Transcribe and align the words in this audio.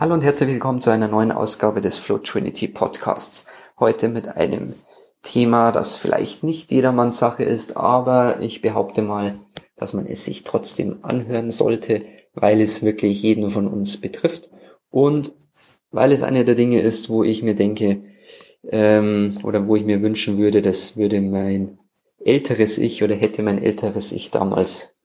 Hallo 0.00 0.14
und 0.14 0.22
herzlich 0.22 0.48
willkommen 0.48 0.80
zu 0.80 0.88
einer 0.88 1.08
neuen 1.08 1.30
Ausgabe 1.30 1.82
des 1.82 1.98
Flow 1.98 2.16
Trinity 2.16 2.68
Podcasts. 2.68 3.44
Heute 3.78 4.08
mit 4.08 4.28
einem 4.28 4.72
Thema, 5.20 5.72
das 5.72 5.98
vielleicht 5.98 6.42
nicht 6.42 6.72
jedermanns 6.72 7.18
Sache 7.18 7.42
ist, 7.42 7.76
aber 7.76 8.40
ich 8.40 8.62
behaupte 8.62 9.02
mal, 9.02 9.38
dass 9.76 9.92
man 9.92 10.06
es 10.06 10.24
sich 10.24 10.42
trotzdem 10.42 11.00
anhören 11.02 11.50
sollte, 11.50 12.00
weil 12.32 12.62
es 12.62 12.82
wirklich 12.82 13.22
jeden 13.22 13.50
von 13.50 13.68
uns 13.68 14.00
betrifft 14.00 14.48
und 14.88 15.34
weil 15.90 16.12
es 16.12 16.22
eine 16.22 16.46
der 16.46 16.54
Dinge 16.54 16.80
ist, 16.80 17.10
wo 17.10 17.22
ich 17.22 17.42
mir 17.42 17.54
denke, 17.54 18.00
ähm, 18.70 19.36
oder 19.42 19.68
wo 19.68 19.76
ich 19.76 19.84
mir 19.84 20.00
wünschen 20.00 20.38
würde, 20.38 20.62
das 20.62 20.96
würde 20.96 21.20
mein 21.20 21.78
älteres 22.24 22.78
Ich 22.78 23.04
oder 23.04 23.16
hätte 23.16 23.42
mein 23.42 23.62
älteres 23.62 24.12
Ich 24.12 24.30
damals 24.30 24.96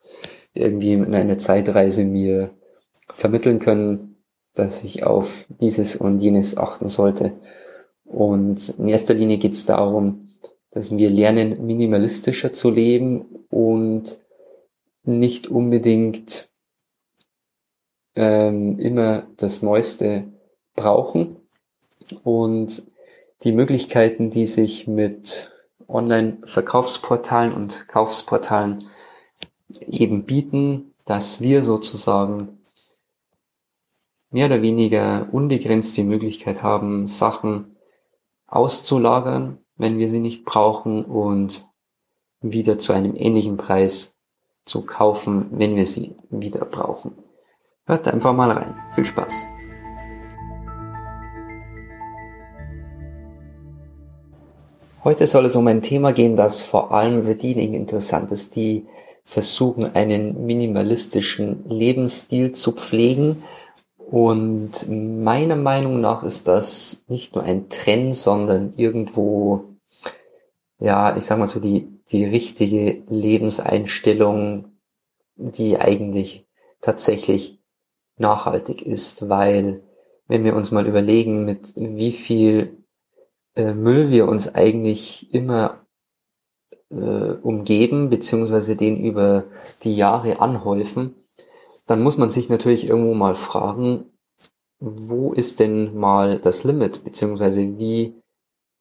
irgendwie 0.53 0.93
in 0.93 1.13
einer 1.13 1.37
Zeitreise 1.37 2.05
mir 2.05 2.51
vermitteln 3.09 3.59
können, 3.59 4.14
dass 4.55 4.83
ich 4.83 5.03
auf 5.03 5.45
dieses 5.61 5.95
und 5.95 6.19
jenes 6.19 6.57
achten 6.57 6.87
sollte. 6.87 7.33
Und 8.05 8.69
in 8.77 8.87
erster 8.87 9.13
Linie 9.13 9.37
geht 9.37 9.53
es 9.53 9.65
darum, 9.65 10.29
dass 10.71 10.95
wir 10.95 11.09
lernen, 11.09 11.65
minimalistischer 11.65 12.53
zu 12.53 12.69
leben 12.69 13.25
und 13.49 14.19
nicht 15.03 15.47
unbedingt 15.47 16.49
ähm, 18.15 18.79
immer 18.79 19.27
das 19.37 19.61
Neueste 19.61 20.25
brauchen. 20.75 21.37
Und 22.23 22.83
die 23.43 23.51
Möglichkeiten, 23.51 24.31
die 24.31 24.47
sich 24.47 24.87
mit 24.87 25.51
Online-Verkaufsportalen 25.87 27.53
und 27.53 27.87
Kaufsportalen 27.87 28.85
eben 29.87 30.23
bieten, 30.23 30.93
dass 31.05 31.41
wir 31.41 31.63
sozusagen 31.63 32.54
mehr 34.35 34.47
oder 34.47 34.61
weniger 34.61 35.29
unbegrenzt 35.31 35.95
die 35.95 36.03
Möglichkeit 36.03 36.61
haben, 36.61 37.07
Sachen 37.07 37.77
auszulagern, 38.47 39.59
wenn 39.77 39.97
wir 39.97 40.09
sie 40.09 40.19
nicht 40.19 40.43
brauchen 40.43 41.05
und 41.05 41.71
wieder 42.41 42.77
zu 42.77 42.91
einem 42.91 43.15
ähnlichen 43.15 43.55
Preis 43.55 44.17
zu 44.65 44.85
kaufen, 44.85 45.45
wenn 45.51 45.77
wir 45.77 45.85
sie 45.85 46.17
wieder 46.29 46.65
brauchen. 46.65 47.13
Hört 47.85 48.09
einfach 48.09 48.33
mal 48.33 48.51
rein. 48.51 48.75
Viel 48.93 49.05
Spaß. 49.05 49.45
Heute 55.05 55.27
soll 55.27 55.45
es 55.45 55.55
um 55.55 55.65
ein 55.67 55.81
Thema 55.81 56.11
gehen, 56.11 56.35
das 56.35 56.61
vor 56.61 56.91
allem 56.91 57.23
für 57.23 57.35
diejenigen 57.35 57.73
interessant 57.73 58.33
ist, 58.33 58.57
die 58.57 58.85
versuchen, 59.23 59.95
einen 59.95 60.45
minimalistischen 60.45 61.63
Lebensstil 61.69 62.51
zu 62.51 62.73
pflegen 62.73 63.41
und 64.09 64.87
meiner 64.87 65.55
Meinung 65.55 65.99
nach 65.99 66.23
ist 66.23 66.47
das 66.47 67.05
nicht 67.07 67.35
nur 67.35 67.43
ein 67.43 67.69
Trend, 67.69 68.15
sondern 68.15 68.73
irgendwo, 68.73 69.65
ja, 70.79 71.17
ich 71.17 71.25
sag 71.25 71.39
mal 71.39 71.47
so, 71.47 71.59
die, 71.59 71.87
die 72.11 72.23
richtige 72.23 73.03
Lebenseinstellung, 73.07 74.65
die 75.35 75.77
eigentlich 75.79 76.45
tatsächlich 76.81 77.59
nachhaltig 78.17 78.83
ist, 78.83 79.27
weil 79.27 79.81
wenn 80.27 80.43
wir 80.43 80.55
uns 80.55 80.71
mal 80.71 80.87
überlegen, 80.87 81.43
mit 81.43 81.73
wie 81.75 82.11
viel 82.11 82.77
äh, 83.55 83.73
Müll 83.73 84.11
wir 84.11 84.27
uns 84.27 84.53
eigentlich 84.53 85.33
immer 85.33 85.85
äh, 86.89 86.95
umgeben, 87.41 88.09
beziehungsweise 88.09 88.75
den 88.75 88.97
über 88.97 89.45
die 89.83 89.95
Jahre 89.95 90.39
anhäufen, 90.39 91.15
dann 91.85 92.01
muss 92.01 92.17
man 92.17 92.29
sich 92.29 92.49
natürlich 92.49 92.89
irgendwo 92.89 93.13
mal 93.13 93.35
fragen, 93.35 94.11
wo 94.79 95.33
ist 95.33 95.59
denn 95.59 95.95
mal 95.97 96.39
das 96.39 96.63
Limit, 96.63 97.03
beziehungsweise 97.03 97.77
wie 97.77 98.21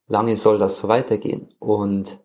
lange 0.07 0.37
soll 0.37 0.59
das 0.59 0.79
so 0.79 0.89
weitergehen? 0.89 1.55
Und 1.59 2.21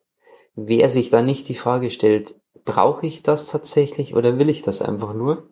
wer 0.55 0.89
sich 0.89 1.09
da 1.09 1.21
nicht 1.21 1.47
die 1.49 1.55
Frage 1.55 1.91
stellt, 1.91 2.35
brauche 2.65 3.05
ich 3.05 3.23
das 3.23 3.47
tatsächlich 3.47 4.15
oder 4.15 4.39
will 4.39 4.49
ich 4.49 4.61
das 4.61 4.81
einfach 4.81 5.13
nur? 5.13 5.49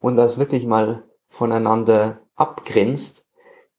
Und 0.00 0.16
das 0.16 0.38
wirklich 0.38 0.66
mal 0.66 1.02
voneinander 1.28 2.20
abgrenzt, 2.34 3.26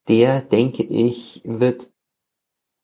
der, 0.08 0.42
denke 0.42 0.84
ich, 0.84 1.42
wird 1.46 1.92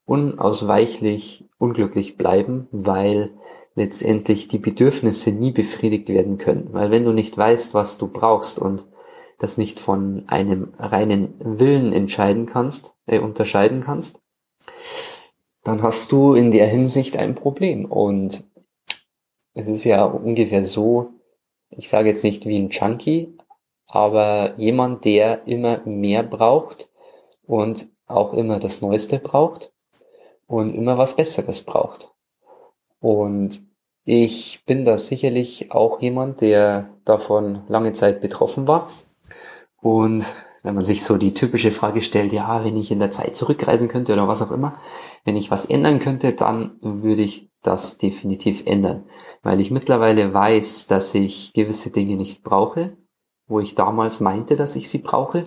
unausweichlich 0.06 1.46
unglücklich 1.58 2.18
bleiben, 2.18 2.68
weil 2.72 3.32
letztendlich 3.78 4.48
die 4.48 4.58
Bedürfnisse 4.58 5.32
nie 5.32 5.52
befriedigt 5.52 6.10
werden 6.10 6.40
können. 6.40 6.74
Weil 6.74 6.90
wenn 6.90 7.06
du 7.06 7.14
nicht 7.14 7.38
weißt, 7.38 7.76
was 7.76 8.00
du 8.00 8.08
brauchst 8.08 8.58
und 8.58 8.88
das 9.38 9.58
nicht 9.58 9.80
von 9.80 10.24
einem 10.28 10.74
reinen 10.80 11.36
Willen 11.38 11.94
entscheiden 11.94 12.48
kannst, 12.48 12.96
äh, 13.06 13.20
unterscheiden 13.20 13.82
kannst, 13.82 14.20
dann 15.64 15.84
hast 15.84 16.12
du 16.12 16.34
in 16.34 16.50
der 16.50 16.66
Hinsicht 16.66 17.18
ein 17.18 17.36
Problem. 17.36 17.86
Und 17.86 18.44
es 19.54 19.68
ist 19.68 19.84
ja 19.84 20.06
ungefähr 20.06 20.64
so, 20.64 21.12
ich 21.70 21.88
sage 21.88 22.10
jetzt 22.10 22.24
nicht 22.24 22.48
wie 22.48 22.58
ein 22.58 22.72
Junkie, 22.72 23.38
aber 23.86 24.56
jemand, 24.58 25.06
der 25.06 25.46
immer 25.46 25.86
mehr 25.86 26.24
braucht 26.24 26.90
und 27.46 27.90
auch 28.08 28.34
immer 28.34 28.60
das 28.60 28.82
Neueste 28.82 29.20
braucht 29.20 29.72
und 30.48 30.74
immer 30.74 30.98
was 30.98 31.16
Besseres 31.16 31.62
braucht. 31.62 32.12
Und 33.00 33.67
ich 34.10 34.64
bin 34.66 34.86
da 34.86 34.98
sicherlich 34.98 35.74
auch 35.74 36.00
jemand, 36.00 36.40
der 36.40 36.88
davon 37.04 37.64
lange 37.68 37.92
Zeit 37.92 38.22
betroffen 38.22 38.66
war. 38.66 38.90
Und 39.82 40.32
wenn 40.64 40.76
man 40.76 40.86
sich 40.86 41.04
so 41.04 41.18
die 41.18 41.34
typische 41.34 41.72
Frage 41.72 42.02
stellt, 42.02 42.32
ja, 42.32 42.64
wenn 42.64 42.78
ich 42.78 42.90
in 42.90 43.00
der 43.00 43.12
Zeit 43.12 43.36
zurückreisen 43.36 43.90
könnte 43.90 44.14
oder 44.14 44.26
was 44.26 44.42
auch 44.42 44.52
immer, 44.52 44.80
wenn 45.26 45.36
ich 45.36 45.52
was 45.52 45.66
ändern 45.66 46.00
könnte, 46.00 46.32
dann 46.32 46.78
würde 46.80 47.22
ich 47.22 47.50
das 47.62 47.98
definitiv 47.98 48.66
ändern. 48.66 49.04
Weil 49.44 49.60
ich 49.60 49.72
mittlerweile 49.72 50.34
weiß, 50.34 50.88
dass 50.88 51.14
ich 51.14 51.52
gewisse 51.52 51.90
Dinge 51.90 52.16
nicht 52.16 52.44
brauche, 52.44 52.96
wo 53.46 53.60
ich 53.60 53.76
damals 53.76 54.22
meinte, 54.22 54.56
dass 54.56 54.78
ich 54.78 54.90
sie 54.90 55.00
brauche. 55.00 55.44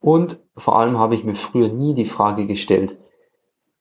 Und 0.00 0.40
vor 0.56 0.80
allem 0.80 0.98
habe 0.98 1.14
ich 1.14 1.22
mir 1.22 1.36
früher 1.36 1.68
nie 1.68 1.94
die 1.94 2.06
Frage 2.06 2.48
gestellt, 2.48 2.98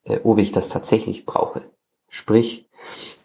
äh, 0.03 0.19
ob 0.23 0.37
ich 0.37 0.51
das 0.51 0.69
tatsächlich 0.69 1.25
brauche. 1.25 1.63
Sprich, 2.09 2.69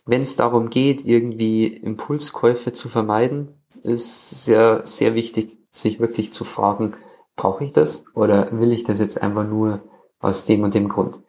wenn 0.09 0.23
es 0.23 0.37
darum 0.37 0.71
geht, 0.71 1.05
irgendwie 1.05 1.67
Impulskäufe 1.67 2.73
zu 2.73 2.89
vermeiden, 2.89 3.49
ist 3.83 4.45
sehr, 4.45 4.81
sehr 4.85 5.15
wichtig, 5.15 5.59
sich 5.71 6.01
wirklich 6.01 6.33
zu 6.33 6.45
fragen, 6.45 6.95
brauche 7.37 7.63
ich 7.63 7.75
das 7.75 8.05
oder 8.15 8.49
will 8.59 8.73
ich 8.73 8.85
das 8.85 9.01
jetzt 9.01 9.21
einfach 9.21 9.47
nur 9.47 9.83
aus 10.19 10.47
dem 10.47 10.63
und 10.63 10.73
dem 10.73 10.89
Grund? 10.89 11.21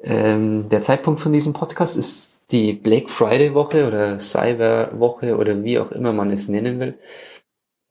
Ähm, 0.00 0.68
der 0.68 0.80
Zeitpunkt 0.80 1.18
von 1.18 1.32
diesem 1.32 1.52
Podcast 1.52 1.96
ist 1.96 2.38
die 2.52 2.72
Black 2.72 3.10
Friday 3.10 3.52
Woche 3.52 3.88
oder 3.88 4.20
Cyber 4.20 4.92
Woche 4.98 5.36
oder 5.36 5.64
wie 5.64 5.80
auch 5.80 5.90
immer 5.90 6.12
man 6.12 6.30
es 6.30 6.46
nennen 6.46 6.78
will. 6.78 6.98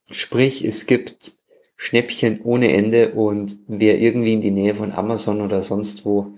Sprich, 0.10 0.64
es 0.64 0.86
gibt 0.86 1.34
Schnäppchen 1.76 2.40
ohne 2.46 2.72
Ende 2.72 3.12
und 3.12 3.58
wer 3.68 4.00
irgendwie 4.00 4.36
in 4.36 4.42
die 4.42 4.52
Nähe 4.52 4.74
von 4.74 4.94
Amazon 4.94 5.42
oder 5.42 5.62
sonst 5.62 6.06
wo 6.06 6.32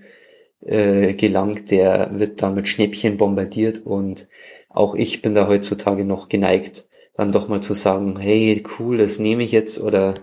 äh, 0.62 1.14
gelangt, 1.14 1.72
der 1.72 2.20
wird 2.20 2.42
da 2.42 2.50
mit 2.50 2.68
Schnäppchen 2.68 3.18
bombardiert 3.18 3.86
und 3.86 4.28
auch 4.70 4.96
ich 4.96 5.22
bin 5.22 5.36
da 5.36 5.48
heutzutage 5.48 6.06
noch 6.06 6.30
geneigt, 6.30 6.86
dann 7.14 7.32
doch 7.32 7.48
mal 7.48 7.62
zu 7.62 7.74
sagen, 7.74 8.18
hey, 8.20 8.64
cool, 8.80 8.98
das 8.98 9.20
nehme 9.20 9.44
ich 9.44 9.52
jetzt 9.52 9.82
oder 9.82 10.14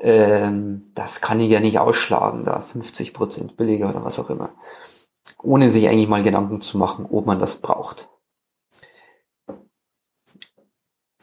ähm, 0.00 0.90
das 0.94 1.20
kann 1.20 1.40
ich 1.40 1.50
ja 1.50 1.60
nicht 1.60 1.78
ausschlagen, 1.78 2.44
da 2.44 2.60
50 2.60 3.14
Prozent 3.14 3.56
billiger 3.56 3.88
oder 3.88 4.04
was 4.04 4.18
auch 4.18 4.30
immer. 4.30 4.54
Ohne 5.42 5.70
sich 5.70 5.88
eigentlich 5.88 6.08
mal 6.08 6.22
Gedanken 6.22 6.60
zu 6.60 6.78
machen, 6.78 7.06
ob 7.10 7.26
man 7.26 7.38
das 7.38 7.56
braucht. 7.56 8.08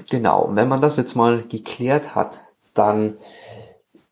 Genau, 0.09 0.49
wenn 0.51 0.67
man 0.67 0.81
das 0.81 0.97
jetzt 0.97 1.15
mal 1.15 1.43
geklärt 1.43 2.15
hat, 2.15 2.43
dann 2.73 3.17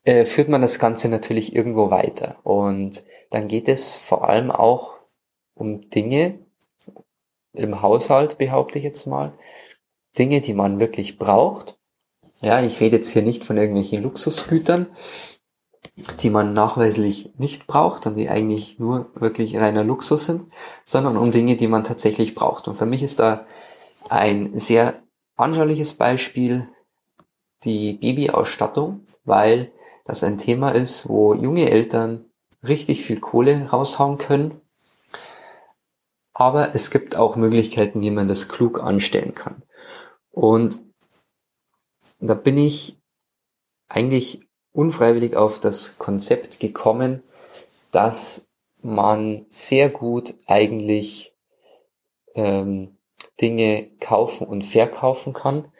äh, 0.04 0.24
führt 0.24 0.48
man 0.48 0.62
das 0.62 0.78
Ganze 0.78 1.08
natürlich 1.08 1.54
irgendwo 1.54 1.90
weiter. 1.90 2.36
Und 2.44 3.04
dann 3.30 3.48
geht 3.48 3.68
es 3.68 3.96
vor 3.96 4.28
allem 4.28 4.50
auch 4.50 4.94
um 5.54 5.88
Dinge 5.90 6.38
im 7.52 7.82
Haushalt, 7.82 8.38
behaupte 8.38 8.78
ich 8.78 8.84
jetzt 8.84 9.06
mal. 9.06 9.32
Dinge, 10.18 10.40
die 10.40 10.54
man 10.54 10.80
wirklich 10.80 11.18
braucht. 11.18 11.78
Ja, 12.40 12.60
ich 12.60 12.80
rede 12.80 12.96
jetzt 12.96 13.12
hier 13.12 13.22
nicht 13.22 13.44
von 13.44 13.56
irgendwelchen 13.56 14.02
Luxusgütern, 14.02 14.88
die 16.20 16.30
man 16.30 16.52
nachweislich 16.52 17.30
nicht 17.38 17.66
braucht 17.66 18.06
und 18.06 18.16
die 18.16 18.28
eigentlich 18.28 18.78
nur 18.78 19.10
wirklich 19.14 19.56
reiner 19.56 19.84
Luxus 19.84 20.26
sind, 20.26 20.46
sondern 20.84 21.16
um 21.16 21.30
Dinge, 21.30 21.56
die 21.56 21.68
man 21.68 21.84
tatsächlich 21.84 22.34
braucht. 22.34 22.68
Und 22.68 22.74
für 22.74 22.86
mich 22.86 23.02
ist 23.02 23.20
da 23.20 23.46
ein 24.08 24.58
sehr 24.58 25.02
anschauliches 25.36 25.94
Beispiel 25.94 26.68
die 27.64 27.94
Babyausstattung, 27.94 29.06
weil 29.24 29.72
das 30.04 30.24
ein 30.24 30.38
Thema 30.38 30.70
ist, 30.70 31.08
wo 31.08 31.34
junge 31.34 31.70
Eltern 31.70 32.24
richtig 32.66 33.02
viel 33.02 33.20
Kohle 33.20 33.68
raushauen 33.70 34.18
können. 34.18 34.60
Aber 36.32 36.74
es 36.74 36.90
gibt 36.90 37.16
auch 37.16 37.36
Möglichkeiten, 37.36 38.00
wie 38.00 38.10
man 38.10 38.28
das 38.28 38.48
klug 38.48 38.82
anstellen 38.82 39.34
kann. 39.34 39.62
Und 40.30 40.78
da 42.20 42.34
bin 42.34 42.56
ich 42.56 42.98
eigentlich 43.88 44.40
unfreiwillig 44.72 45.36
auf 45.36 45.58
das 45.60 45.98
Konzept 45.98 46.60
gekommen, 46.60 47.22
dass 47.90 48.48
man 48.80 49.46
sehr 49.50 49.90
gut 49.90 50.34
eigentlich 50.46 51.34
ähm, 52.34 52.96
Dinge 53.40 53.90
kaufen 54.00 54.46
und 54.46 54.64
verkaufen 54.64 55.32
kann. 55.32 55.71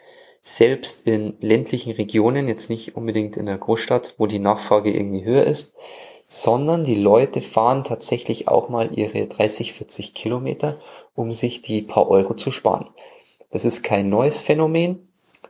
Selbst 0.45 1.07
in 1.07 1.37
ländlichen 1.39 1.93
Regionen, 1.93 2.49
jetzt 2.49 2.69
nicht 2.69 2.97
unbedingt 2.97 3.37
in 3.37 3.45
der 3.45 3.57
Großstadt, 3.57 4.15
wo 4.17 4.27
die 4.27 4.39
Nachfrage 4.39 4.93
irgendwie 4.93 5.23
höher 5.23 5.45
ist, 5.45 5.73
sondern 6.27 6.83
die 6.83 6.95
Leute 6.95 7.41
fahren 7.41 7.85
tatsächlich 7.85 8.49
auch 8.49 8.67
mal 8.67 8.91
ihre 8.93 9.25
30, 9.25 9.71
40 9.71 10.13
Kilometer, 10.13 10.81
um 11.15 11.31
sich 11.31 11.61
die 11.61 11.81
paar 11.81 12.09
Euro 12.09 12.33
zu 12.33 12.51
sparen. 12.51 12.89
Das 13.51 13.63
ist 13.63 13.83
kein 13.83 14.09
neues 14.09 14.41
Phänomen, 14.41 15.07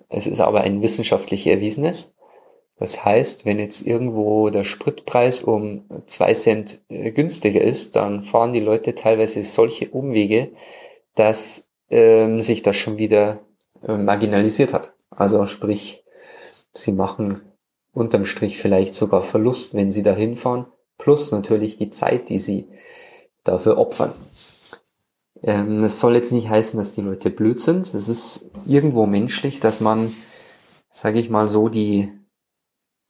es 0.10 0.28
ist 0.28 0.42
aber 0.42 0.62
ein 0.62 0.84
wissenschaftlich 0.84 1.48
erwiesenes. 1.48 2.13
Das 2.78 3.04
heißt, 3.04 3.46
wenn 3.46 3.57
jetzt 3.57 3.88
irgendwo 3.88 4.51
der 4.51 4.63
Spritpreis 4.63 5.42
um 5.42 5.86
zwei 6.06 6.36
Cent 6.36 6.81
äh, 6.89 7.12
günstiger 7.12 7.62
ist, 7.62 7.96
dann 7.96 8.22
fahren 8.22 8.54
die 8.54 8.60
Leute 8.60 8.94
teilweise 8.94 9.42
solche 9.42 9.89
Umwege, 9.89 10.51
dass 11.16 11.69
ähm, 11.89 12.42
sich 12.42 12.62
das 12.62 12.75
schon 12.75 12.98
wieder 12.98 13.39
marginalisiert 13.88 14.74
hat. 14.74 14.96
Also 15.10 15.46
sprich, 15.46 16.04
sie 16.74 16.92
machen 16.92 17.42
unterm 17.92 18.26
Strich 18.26 18.58
vielleicht 18.58 18.96
sogar 18.96 19.22
Verlust, 19.22 19.74
wenn 19.74 19.92
sie 19.92 20.04
da 20.04 20.14
hinfahren, 20.14 20.66
plus 20.98 21.32
natürlich 21.32 21.78
die 21.78 21.90
Zeit, 21.90 22.30
die 22.30 22.40
sie 22.40 22.68
dafür 23.44 23.78
opfern. 23.78 24.14
Ähm, 25.44 25.82
das 25.82 26.00
soll 26.00 26.16
jetzt 26.16 26.32
nicht 26.32 26.50
heißen, 26.50 26.78
dass 26.78 26.92
die 26.92 27.02
Leute 27.02 27.30
blöd 27.30 27.60
sind. 27.60 27.94
Es 27.94 28.10
ist 28.10 28.52
irgendwo 28.66 29.06
menschlich, 29.06 29.60
dass 29.60 29.80
man, 29.80 30.14
sage 30.90 31.20
ich 31.20 31.30
mal 31.30 31.48
so, 31.48 31.70
die 31.70 32.12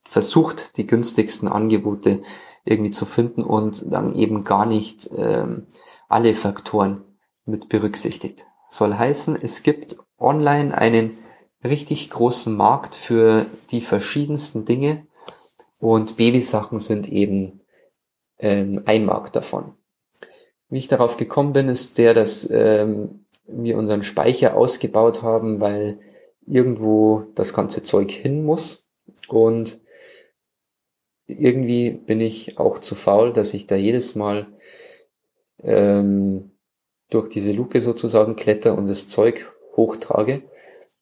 versucht, 0.06 0.78
die 0.78 0.88
günstigsten 0.88 1.48
Angebote 1.48 2.22
irgendwie 2.66 2.92
zu 2.92 3.06
finden 3.06 3.44
und 3.44 3.92
dann 3.92 4.16
eben 4.16 4.44
gar 4.44 4.66
nicht 4.66 5.10
ähm, 5.16 5.68
alle 6.10 6.36
Faktoren 6.36 7.04
mit 7.46 7.70
berücksichtigt. 7.70 8.46
Soll 8.70 8.96
heißen, 8.96 9.38
es 9.42 9.64
gibt 9.64 9.98
online 10.24 10.78
einen 10.78 11.18
richtig 11.64 12.10
großen 12.10 12.56
Markt 12.56 12.96
für 12.96 13.46
die 13.72 13.82
verschiedensten 13.82 14.66
Dinge 14.66 15.08
und 15.80 16.18
Babysachen 16.18 16.80
sind 16.80 17.10
eben 17.10 17.62
ähm, 18.40 18.84
ein 18.86 19.06
Markt 19.06 19.36
davon. 19.36 19.74
Wie 20.70 20.78
ich 20.80 20.88
darauf 20.88 21.18
gekommen 21.18 21.54
bin, 21.54 21.70
ist 21.70 21.98
der, 21.98 22.14
dass 22.14 22.50
ähm, 22.50 23.26
wir 23.48 23.78
unseren 23.78 24.04
Speicher 24.04 24.56
ausgebaut 24.56 25.22
haben, 25.22 25.60
weil 25.60 26.00
irgendwo 26.46 27.26
das 27.36 27.54
ganze 27.54 27.84
Zeug 27.84 28.12
hin 28.12 28.44
muss 28.44 28.90
und 29.28 29.80
irgendwie 31.28 31.92
bin 31.92 32.20
ich 32.20 32.58
auch 32.58 32.80
zu 32.80 32.96
faul, 32.96 33.34
dass 33.34 33.54
ich 33.54 33.68
da 33.68 33.76
jedes 33.76 34.16
Mal 34.16 34.48
ähm, 35.62 36.52
durch 37.10 37.30
diese 37.30 37.52
Luke 37.52 37.80
sozusagen 37.82 38.36
kletter 38.36 38.78
und 38.78 38.88
das 38.88 39.08
Zeug 39.08 39.54
hochtrage. 39.76 40.44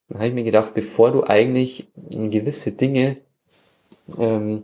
Dann 0.08 0.18
habe 0.18 0.28
ich 0.28 0.34
mir 0.34 0.44
gedacht, 0.44 0.74
bevor 0.74 1.12
du 1.12 1.24
eigentlich 1.24 1.88
gewisse 1.96 2.72
Dinge 2.72 3.18
ähm, 4.18 4.64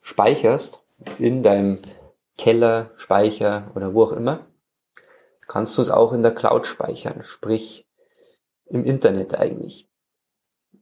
speicherst 0.00 0.82
in 1.18 1.42
deinem 1.42 1.78
Keller, 2.36 2.90
Speicher 2.96 3.70
oder 3.74 3.94
wo 3.94 4.04
auch 4.04 4.12
immer, 4.12 4.46
kannst 5.46 5.76
du 5.76 5.82
es 5.82 5.90
auch 5.90 6.12
in 6.12 6.22
der 6.22 6.34
Cloud 6.34 6.66
speichern, 6.66 7.22
sprich 7.22 7.86
im 8.66 8.84
Internet 8.84 9.38
eigentlich. 9.38 9.88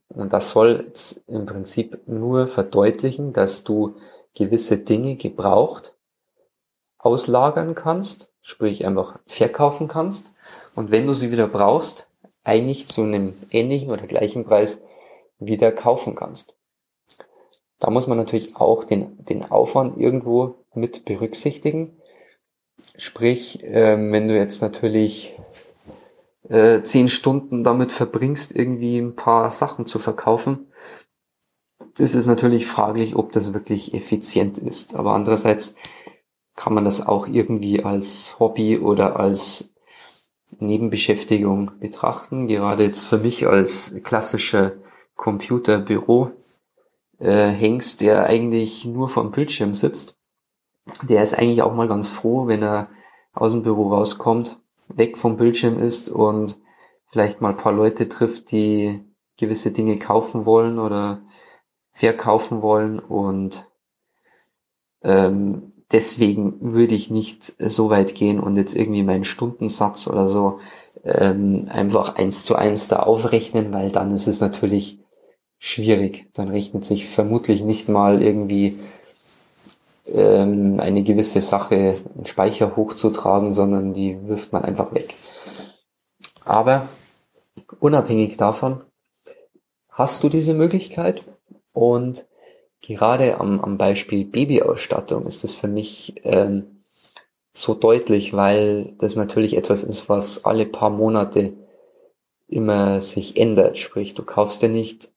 Und 0.09 0.33
das 0.33 0.51
soll 0.51 0.85
jetzt 0.87 1.21
im 1.27 1.45
Prinzip 1.45 2.07
nur 2.07 2.47
verdeutlichen, 2.47 3.33
dass 3.33 3.63
du 3.63 3.97
gewisse 4.33 4.77
Dinge 4.77 5.15
gebraucht 5.15 5.95
auslagern 6.97 7.75
kannst, 7.75 8.33
sprich 8.41 8.85
einfach 8.85 9.19
verkaufen 9.27 9.87
kannst. 9.87 10.31
Und 10.75 10.91
wenn 10.91 11.07
du 11.07 11.13
sie 11.13 11.31
wieder 11.31 11.47
brauchst, 11.47 12.07
eigentlich 12.47 12.87
zu 12.87 13.03
einem 13.03 13.33
ähnlichen 13.51 13.91
oder 13.91 14.07
gleichen 14.07 14.45
Preis 14.45 14.81
wieder 15.39 15.71
kaufen 15.71 16.15
kannst. 16.15 16.55
Da 17.79 17.91
muss 17.91 18.07
man 18.07 18.17
natürlich 18.17 18.55
auch 18.55 18.83
den, 18.83 19.23
den 19.25 19.43
Aufwand 19.43 19.97
irgendwo 19.97 20.55
mit 20.73 21.05
berücksichtigen. 21.05 21.97
Sprich, 22.95 23.59
ähm, 23.63 24.11
wenn 24.11 24.27
du 24.27 24.35
jetzt 24.35 24.61
natürlich 24.61 25.37
äh, 26.49 26.81
zehn 26.81 27.09
Stunden 27.09 27.63
damit 27.63 27.91
verbringst, 27.91 28.55
irgendwie 28.55 28.97
ein 28.97 29.15
paar 29.15 29.51
Sachen 29.51 29.85
zu 29.85 29.99
verkaufen, 29.99 30.71
ist 31.97 32.15
es 32.15 32.25
natürlich 32.25 32.65
fraglich, 32.65 33.15
ob 33.15 33.31
das 33.31 33.53
wirklich 33.53 33.93
effizient 33.93 34.57
ist. 34.57 34.95
Aber 34.95 35.13
andererseits 35.13 35.75
kann 36.55 36.73
man 36.73 36.85
das 36.85 37.05
auch 37.05 37.27
irgendwie 37.27 37.83
als 37.83 38.39
Hobby 38.39 38.79
oder 38.79 39.19
als 39.19 39.73
Nebenbeschäftigung 40.59 41.71
betrachten. 41.79 42.47
Gerade 42.47 42.83
jetzt 42.83 43.05
für 43.05 43.17
mich 43.17 43.47
als 43.47 43.93
klassischer 44.03 44.73
Computerbüro 45.15 46.31
äh, 47.19 47.47
Hengst, 47.47 48.01
der 48.01 48.25
eigentlich 48.25 48.85
nur 48.85 49.09
vom 49.09 49.31
Bildschirm 49.31 49.73
sitzt, 49.73 50.17
der 51.03 51.23
ist 51.23 51.37
eigentlich 51.37 51.61
auch 51.61 51.73
mal 51.73 51.87
ganz 51.87 52.09
froh, 52.09 52.47
wenn 52.47 52.63
er 52.63 52.89
aus 53.33 53.51
dem 53.51 53.63
Büro 53.63 53.89
rauskommt, 53.89 54.59
weg 54.87 55.17
vom 55.17 55.37
Bildschirm 55.37 55.79
ist 55.79 56.09
und 56.09 56.59
vielleicht 57.11 57.41
mal 57.41 57.49
ein 57.49 57.57
paar 57.57 57.73
Leute 57.73 58.07
trifft, 58.07 58.51
die 58.51 59.03
gewisse 59.37 59.71
Dinge 59.71 59.99
kaufen 59.99 60.45
wollen 60.45 60.79
oder 60.79 61.21
verkaufen 61.91 62.61
wollen 62.61 62.99
und 62.99 63.69
ähm, 65.01 65.73
deswegen 65.91 66.73
würde 66.73 66.95
ich 66.95 67.09
nicht 67.09 67.55
so 67.59 67.89
weit 67.89 68.15
gehen 68.15 68.39
und 68.39 68.57
jetzt 68.57 68.75
irgendwie 68.75 69.03
meinen 69.03 69.23
Stundensatz 69.23 70.07
oder 70.07 70.27
so 70.27 70.59
ähm, 71.03 71.67
einfach 71.69 72.15
eins 72.15 72.43
zu 72.43 72.55
eins 72.55 72.87
da 72.87 72.97
aufrechnen, 72.99 73.71
weil 73.71 73.91
dann 73.91 74.11
ist 74.13 74.27
es 74.27 74.41
natürlich 74.41 74.99
schwierig. 75.59 76.27
Dann 76.33 76.49
rechnet 76.49 76.85
sich 76.85 77.07
vermutlich 77.07 77.63
nicht 77.63 77.89
mal 77.89 78.21
irgendwie 78.21 78.77
ähm, 80.05 80.79
eine 80.79 81.03
gewisse 81.03 81.41
Sache, 81.41 81.95
einen 82.15 82.25
Speicher 82.25 82.75
hochzutragen, 82.75 83.53
sondern 83.53 83.93
die 83.93 84.17
wirft 84.27 84.53
man 84.53 84.63
einfach 84.63 84.93
weg. 84.93 85.15
Aber 86.43 86.87
unabhängig 87.79 88.37
davon 88.37 88.83
hast 89.89 90.23
du 90.23 90.29
diese 90.29 90.53
Möglichkeit 90.53 91.23
und 91.73 92.25
gerade 92.81 93.39
am, 93.39 93.59
am 93.59 93.77
Beispiel 93.77 94.25
Babyausstattung 94.25 95.23
ist 95.25 95.43
das 95.43 95.53
für 95.53 95.67
mich 95.67 96.15
ähm, 96.23 96.83
so 97.53 97.73
deutlich, 97.73 98.33
weil 98.33 98.93
das 98.99 99.15
natürlich 99.15 99.57
etwas 99.57 99.83
ist, 99.83 100.09
was 100.09 100.45
alle 100.45 100.65
paar 100.65 100.89
Monate 100.89 101.53
immer 102.47 103.01
sich 103.01 103.37
ändert. 103.37 103.77
Sprich, 103.77 104.13
du 104.13 104.23
kaufst 104.23 104.61
ja 104.61 104.67
nicht 104.67 105.11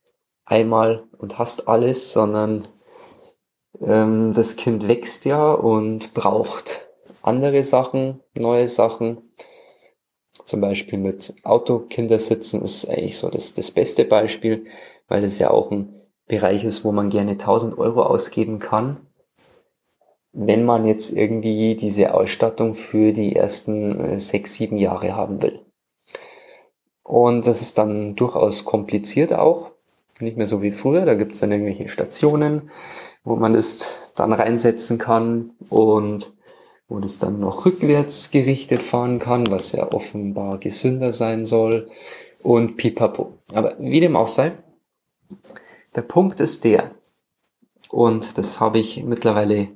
einmal 0.44 1.04
und 1.18 1.38
hast 1.38 1.68
alles, 1.68 2.12
sondern 2.12 2.66
ähm, 3.80 4.32
das 4.34 4.56
Kind 4.56 4.88
wächst 4.88 5.24
ja 5.24 5.52
und 5.52 6.14
braucht 6.14 6.88
andere 7.22 7.64
Sachen, 7.64 8.20
neue 8.36 8.68
Sachen. 8.68 9.30
Zum 10.44 10.60
Beispiel 10.60 10.98
mit 10.98 11.34
Autokindersitzen 11.44 12.62
ist 12.62 12.88
eigentlich 12.88 13.18
so 13.18 13.28
das, 13.28 13.52
das 13.54 13.70
beste 13.70 14.04
Beispiel, 14.04 14.66
weil 15.06 15.22
es 15.22 15.38
ja 15.38 15.50
auch 15.50 15.70
ein 15.70 15.94
Bereich 16.30 16.64
ist, 16.64 16.84
wo 16.84 16.92
man 16.92 17.10
gerne 17.10 17.32
1000 17.32 17.76
Euro 17.76 18.02
ausgeben 18.02 18.58
kann, 18.58 18.98
wenn 20.32 20.64
man 20.64 20.86
jetzt 20.86 21.12
irgendwie 21.12 21.74
diese 21.74 22.14
Ausstattung 22.14 22.74
für 22.74 23.12
die 23.12 23.34
ersten 23.34 24.00
äh, 24.00 24.20
sechs, 24.20 24.54
sieben 24.54 24.78
Jahre 24.78 25.16
haben 25.16 25.42
will. 25.42 25.60
Und 27.02 27.46
das 27.46 27.60
ist 27.60 27.76
dann 27.78 28.14
durchaus 28.14 28.64
kompliziert 28.64 29.34
auch, 29.34 29.72
nicht 30.20 30.36
mehr 30.36 30.46
so 30.46 30.62
wie 30.62 30.70
früher. 30.70 31.04
Da 31.04 31.14
gibt 31.14 31.34
es 31.34 31.40
dann 31.40 31.50
irgendwelche 31.50 31.88
Stationen, 31.88 32.70
wo 33.24 33.34
man 33.34 33.54
das 33.54 33.88
dann 34.14 34.32
reinsetzen 34.32 34.98
kann 34.98 35.50
und 35.68 36.32
wo 36.88 37.00
das 37.00 37.18
dann 37.18 37.40
noch 37.40 37.66
rückwärts 37.66 38.30
gerichtet 38.30 38.82
fahren 38.82 39.18
kann, 39.18 39.50
was 39.50 39.72
ja 39.72 39.92
offenbar 39.92 40.58
gesünder 40.58 41.12
sein 41.12 41.44
soll 41.44 41.88
und 42.42 42.76
pipapo. 42.76 43.32
Aber 43.52 43.74
wie 43.80 44.00
dem 44.00 44.16
auch 44.16 44.28
sei, 44.28 44.52
der 45.94 46.02
Punkt 46.02 46.40
ist 46.40 46.64
der, 46.64 46.90
und 47.88 48.38
das 48.38 48.60
habe 48.60 48.78
ich 48.78 49.02
mittlerweile 49.02 49.68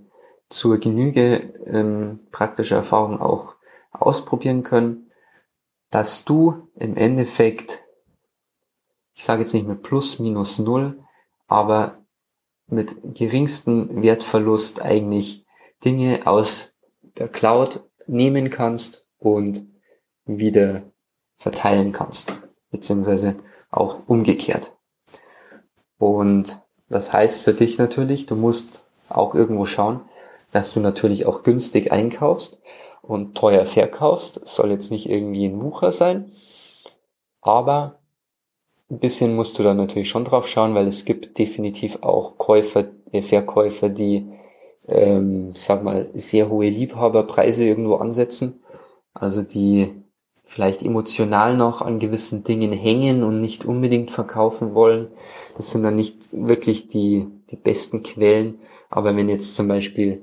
zur 0.49 0.79
Genüge 0.79 1.53
ähm, 1.67 2.21
praktischer 2.31 2.77
Erfahrung 2.77 3.21
auch 3.21 3.57
ausprobieren 3.91 4.63
können, 4.63 5.11
dass 5.91 6.25
du 6.25 6.69
im 6.77 6.97
Endeffekt, 6.97 7.85
ich 9.15 9.25
sage 9.25 9.43
jetzt 9.43 9.55
nicht 9.55 9.67
mehr 9.67 9.77
plus 9.77 10.19
minus 10.19 10.59
null, 10.59 11.03
aber 11.47 11.99
mit 12.67 12.97
geringstem 13.15 14.03
Wertverlust 14.03 14.81
eigentlich 14.83 15.45
Dinge 15.85 16.27
aus 16.27 16.77
der 17.19 17.29
Cloud 17.29 17.85
nehmen 18.07 18.51
kannst 18.51 19.07
und 19.19 19.67
wieder 20.25 20.83
verteilen 21.37 21.93
kannst, 21.93 22.35
beziehungsweise 22.71 23.37
auch 23.71 24.09
umgekehrt. 24.09 24.77
Und 26.05 26.61
Das 26.91 27.15
heißt 27.15 27.41
für 27.41 27.55
dich 27.55 27.79
natürlich, 27.79 28.27
du 28.27 28.37
musst 28.37 28.85
auch 29.09 29.35
irgendwo 29.35 29.65
schauen, 29.65 30.03
dass 30.53 30.71
du 30.75 30.81
natürlich 30.81 31.25
auch 31.25 31.43
günstig 31.43 31.93
einkaufst 31.93 32.61
und 33.01 33.35
teuer 33.35 33.65
verkaufst. 33.65 34.37
Es 34.45 34.55
soll 34.55 34.71
jetzt 34.71 34.91
nicht 34.91 35.09
irgendwie 35.09 35.47
ein 35.47 35.63
Wucher 35.63 35.93
sein, 35.93 36.31
aber 37.41 38.01
ein 38.91 38.99
bisschen 38.99 39.35
musst 39.35 39.59
du 39.59 39.63
da 39.63 39.73
natürlich 39.73 40.11
schon 40.11 40.27
drauf 40.27 40.47
schauen, 40.47 40.75
weil 40.75 40.87
es 40.87 41.07
gibt 41.07 41.39
definitiv 41.39 42.03
auch 42.03 42.37
Käufer, 42.37 42.85
äh, 43.13 43.23
Verkäufer, 43.23 43.89
die, 43.89 44.29
ähm, 44.87 45.53
sag 45.57 45.83
mal, 45.85 46.11
sehr 46.13 46.51
hohe 46.51 46.69
Liebhaberpreise 46.69 47.65
irgendwo 47.65 47.97
ansetzen. 47.97 48.63
Also 49.15 49.41
die 49.41 50.04
vielleicht 50.45 50.83
emotional 50.83 51.57
noch 51.57 51.83
an 51.83 51.99
gewissen 51.99 52.45
Dingen 52.45 52.73
hängen 52.73 53.23
und 53.23 53.41
nicht 53.41 53.65
unbedingt 53.65 54.11
verkaufen 54.11 54.75
wollen. 54.75 55.09
Das 55.57 55.71
sind 55.71 55.83
dann 55.83 55.97
nicht 55.97 56.29
wirklich 56.33 56.89
die, 56.89 57.27
die 57.51 57.57
besten 57.57 58.03
Quellen. 58.03 58.59
Aber 58.91 59.17
wenn 59.17 59.29
jetzt 59.29 59.57
zum 59.57 59.69
Beispiel 59.69 60.23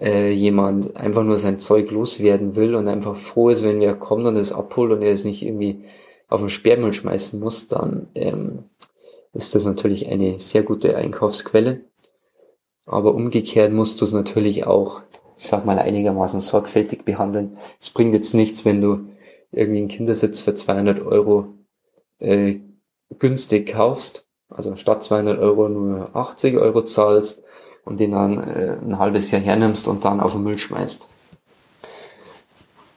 äh, 0.00 0.30
jemand 0.30 0.96
einfach 0.96 1.24
nur 1.24 1.38
sein 1.38 1.58
Zeug 1.58 1.90
loswerden 1.90 2.54
will 2.54 2.74
und 2.74 2.86
einfach 2.88 3.16
froh 3.16 3.48
ist, 3.48 3.64
wenn 3.64 3.80
wer 3.80 3.94
kommt 3.94 4.26
und 4.26 4.36
es 4.36 4.52
abholt 4.52 4.92
und 4.92 5.02
er 5.02 5.12
es 5.12 5.24
nicht 5.24 5.42
irgendwie 5.42 5.80
auf 6.28 6.40
den 6.40 6.50
Sperrmüll 6.50 6.92
schmeißen 6.92 7.40
muss, 7.40 7.68
dann 7.68 8.08
ähm, 8.14 8.64
ist 9.32 9.54
das 9.54 9.64
natürlich 9.64 10.08
eine 10.08 10.38
sehr 10.38 10.62
gute 10.62 10.96
Einkaufsquelle. 10.96 11.80
Aber 12.84 13.14
umgekehrt 13.14 13.72
musst 13.72 14.00
du 14.00 14.04
es 14.04 14.12
natürlich 14.12 14.66
auch, 14.66 15.02
ich 15.36 15.46
sag 15.46 15.66
mal, 15.66 15.78
einigermaßen 15.78 16.40
sorgfältig 16.40 17.04
behandeln. 17.04 17.58
Es 17.80 17.90
bringt 17.90 18.14
jetzt 18.14 18.34
nichts, 18.34 18.64
wenn 18.64 18.80
du 18.80 19.00
irgendwie 19.56 19.80
einen 19.80 19.88
Kindersitz 19.88 20.40
für 20.42 20.54
200 20.54 21.00
Euro 21.00 21.54
äh, 22.18 22.60
günstig 23.18 23.72
kaufst, 23.72 24.28
also 24.48 24.76
statt 24.76 25.02
200 25.02 25.38
Euro 25.38 25.68
nur 25.68 26.14
80 26.14 26.56
Euro 26.56 26.82
zahlst 26.82 27.42
und 27.84 28.00
den 28.00 28.12
dann 28.12 28.38
äh, 28.38 28.78
ein 28.82 28.98
halbes 28.98 29.30
Jahr 29.30 29.40
hernimmst 29.40 29.88
und 29.88 30.04
dann 30.04 30.20
auf 30.20 30.32
den 30.32 30.42
Müll 30.42 30.58
schmeißt. 30.58 31.08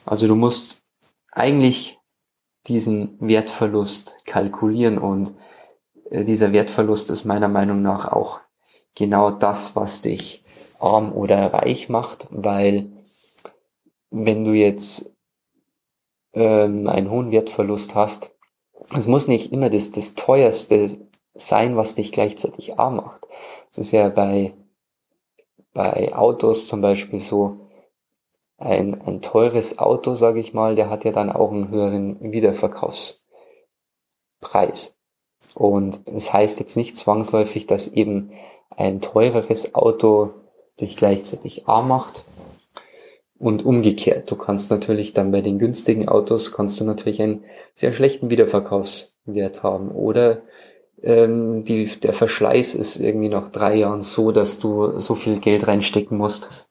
Also 0.05 0.27
du 0.27 0.35
musst 0.35 0.81
eigentlich 1.31 1.99
diesen 2.67 3.15
Wertverlust 3.19 4.25
kalkulieren 4.25 4.97
und 4.97 5.33
äh, 6.09 6.23
dieser 6.23 6.51
Wertverlust 6.51 7.09
ist 7.09 7.25
meiner 7.25 7.47
Meinung 7.47 7.81
nach 7.81 8.11
auch 8.11 8.41
genau 8.95 9.31
das, 9.31 9.75
was 9.75 10.01
dich 10.01 10.43
arm 10.79 11.13
oder 11.13 11.53
reich 11.53 11.89
macht, 11.89 12.27
weil 12.31 12.91
wenn 14.11 14.43
du 14.43 14.53
jetzt 14.53 15.15
ähm, 16.33 16.87
einen 16.87 17.09
hohen 17.09 17.31
Wertverlust 17.31 17.95
hast, 17.95 18.31
es 18.95 19.07
muss 19.07 19.27
nicht 19.27 19.51
immer 19.51 19.69
das, 19.69 19.91
das 19.91 20.15
teuerste 20.15 20.87
sein, 21.35 21.77
was 21.77 21.95
dich 21.95 22.11
gleichzeitig 22.11 22.79
arm 22.79 22.97
macht. 22.97 23.27
Es 23.71 23.77
ist 23.77 23.91
ja 23.91 24.09
bei, 24.09 24.53
bei 25.73 26.15
Autos 26.15 26.67
zum 26.67 26.81
Beispiel 26.81 27.19
so, 27.19 27.69
ein, 28.59 29.01
ein 29.01 29.21
teures 29.21 29.79
Auto, 29.79 30.15
sage 30.15 30.39
ich 30.39 30.53
mal, 30.53 30.75
der 30.75 30.89
hat 30.89 31.03
ja 31.05 31.11
dann 31.11 31.31
auch 31.31 31.51
einen 31.51 31.69
höheren 31.69 32.31
Wiederverkaufspreis. 32.31 34.97
Und 35.55 36.09
das 36.09 36.33
heißt 36.33 36.59
jetzt 36.59 36.77
nicht 36.77 36.97
zwangsläufig, 36.97 37.67
dass 37.67 37.87
eben 37.87 38.31
ein 38.69 39.01
teureres 39.01 39.75
Auto 39.75 40.33
dich 40.79 40.97
gleichzeitig 40.97 41.67
arm 41.67 41.87
macht, 41.87 42.23
und 43.39 43.65
umgekehrt, 43.65 44.29
du 44.29 44.35
kannst 44.35 44.69
natürlich 44.69 45.13
dann 45.13 45.31
bei 45.31 45.39
den 45.39 45.59
günstigen 45.59 46.09
Autos, 46.09 46.51
kannst 46.51 46.79
du 46.79 46.83
natürlich 46.83 47.21
einen 47.21 47.45
sehr 47.73 47.93
schlechten 47.93 48.29
Wiederverkaufswert 48.29 49.63
haben. 49.63 49.91
Oder 49.91 50.41
ähm, 51.01 51.63
die, 51.63 51.85
der 51.85 52.11
Verschleiß 52.11 52.75
ist 52.75 52.97
irgendwie 52.97 53.29
nach 53.29 53.47
drei 53.47 53.75
Jahren 53.75 54.01
so, 54.01 54.33
dass 54.33 54.59
du 54.59 54.99
so 54.99 55.15
viel 55.15 55.39
Geld 55.39 55.67
reinstecken 55.67 56.17
musst. 56.17 56.67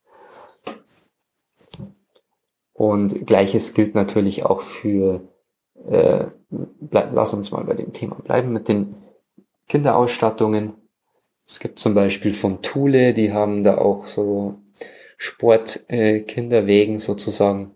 Und 2.74 3.26
gleiches 3.26 3.72
gilt 3.72 3.94
natürlich 3.94 4.44
auch 4.44 4.60
für, 4.60 5.22
äh, 5.88 6.26
bleib, 6.50 7.14
lass 7.14 7.32
uns 7.32 7.50
mal 7.50 7.64
bei 7.64 7.74
dem 7.74 7.94
Thema 7.94 8.16
bleiben, 8.16 8.52
mit 8.52 8.68
den 8.68 8.94
Kinderausstattungen. 9.68 10.74
Es 11.46 11.60
gibt 11.60 11.78
zum 11.78 11.94
Beispiel 11.94 12.34
von 12.34 12.60
Thule, 12.60 13.14
die 13.14 13.32
haben 13.32 13.64
da 13.64 13.78
auch 13.78 14.06
so 14.06 14.58
Sportkinderwegen 15.18 16.94
äh, 16.94 16.98
sozusagen. 16.98 17.74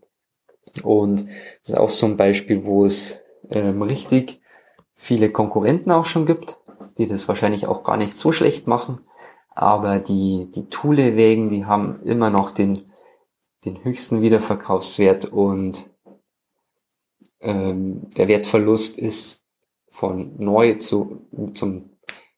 Und 0.83 1.27
das 1.61 1.71
ist 1.71 1.79
auch 1.79 1.91
so 1.91 2.07
ein 2.07 2.17
Beispiel, 2.17 2.65
wo 2.65 2.87
es 2.87 3.21
ähm, 3.51 3.83
richtig 3.83 4.41
viele 4.95 5.31
Konkurrenten 5.31 5.91
auch 5.91 6.07
schon 6.07 6.25
gibt, 6.25 6.59
die 6.97 7.07
das 7.07 7.29
wahrscheinlich 7.29 7.67
auch 7.67 7.83
gar 7.83 7.97
nicht 7.97 8.17
so 8.17 8.33
schlecht 8.33 8.69
machen. 8.69 9.01
Aber 9.51 9.99
die, 9.99 10.51
die 10.55 10.69
Thule-Wägen, 10.71 11.51
die 11.51 11.67
haben 11.67 12.01
immer 12.05 12.31
noch 12.31 12.53
den, 12.53 12.91
den 13.65 13.85
höchsten 13.85 14.23
Wiederverkaufswert 14.23 15.27
und 15.27 15.91
ähm, 17.41 18.09
der 18.17 18.29
Wertverlust 18.29 18.99
ist 18.99 19.43
von 19.89 20.37
neu 20.39 20.75
zu, 20.75 21.27
zum 21.55 21.91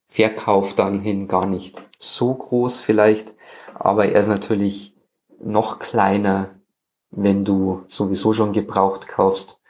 Verkauf 0.09 0.75
dann 0.75 1.01
hin 1.01 1.29
gar 1.29 1.47
nicht 1.47 1.81
so 1.99 2.35
groß 2.35 2.81
vielleicht, 2.81 3.35
aber 3.75 4.07
er 4.07 4.21
ist 4.21 4.29
natürlich 4.29 4.94
noch 5.45 5.79
kleiner, 5.79 6.59
wenn 7.11 7.45
du 7.45 7.85
sowieso 7.87 8.33
schon 8.33 8.53
gebraucht 8.53 9.07
kaufst 9.07 9.61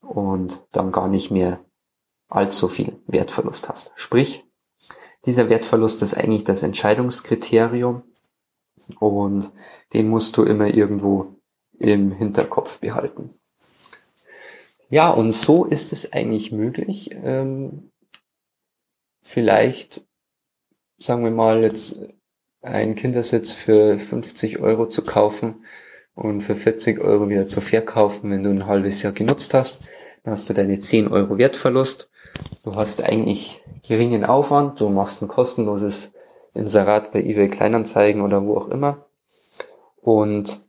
und 0.00 0.66
dann 0.72 0.92
gar 0.92 1.08
nicht 1.08 1.30
mehr 1.30 1.60
allzu 2.28 2.68
viel 2.68 3.00
Wertverlust 3.06 3.68
hast. 3.68 3.92
Sprich, 3.96 4.44
dieser 5.24 5.48
Wertverlust 5.48 6.02
ist 6.02 6.14
eigentlich 6.14 6.44
das 6.44 6.62
Entscheidungskriterium 6.62 8.02
und 9.00 9.52
den 9.92 10.08
musst 10.08 10.36
du 10.36 10.44
immer 10.44 10.66
irgendwo 10.66 11.34
im 11.78 12.12
Hinterkopf 12.12 12.80
behalten. 12.80 13.34
Ja, 14.90 15.10
und 15.10 15.32
so 15.32 15.64
ist 15.64 15.92
es 15.92 16.12
eigentlich 16.12 16.50
möglich, 16.50 17.10
ähm, 17.12 17.90
vielleicht, 19.22 20.06
sagen 20.98 21.24
wir 21.24 21.30
mal, 21.30 21.62
jetzt 21.62 22.00
einen 22.68 22.94
Kindersitz 22.94 23.52
für 23.52 23.98
50 23.98 24.60
Euro 24.60 24.86
zu 24.86 25.02
kaufen 25.02 25.64
und 26.14 26.40
für 26.40 26.56
40 26.56 27.00
Euro 27.00 27.28
wieder 27.28 27.48
zu 27.48 27.60
verkaufen, 27.60 28.30
wenn 28.30 28.42
du 28.42 28.50
ein 28.50 28.66
halbes 28.66 29.02
Jahr 29.02 29.12
genutzt 29.12 29.54
hast. 29.54 29.88
Dann 30.24 30.32
hast 30.32 30.48
du 30.48 30.54
deine 30.54 30.78
10 30.78 31.08
Euro 31.08 31.38
Wertverlust. 31.38 32.10
Du 32.64 32.74
hast 32.74 33.02
eigentlich 33.02 33.62
geringen 33.86 34.24
Aufwand. 34.24 34.80
Du 34.80 34.88
machst 34.88 35.22
ein 35.22 35.28
kostenloses 35.28 36.12
Inserat 36.54 37.12
bei 37.12 37.20
eBay 37.20 37.48
Kleinanzeigen 37.48 38.22
oder 38.22 38.44
wo 38.44 38.56
auch 38.56 38.68
immer. 38.68 39.06
Und 40.00 40.60